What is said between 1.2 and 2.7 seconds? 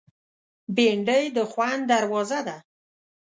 د خوند دروازه ده